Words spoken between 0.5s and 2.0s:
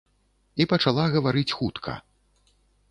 І пачала гаварыць хутка.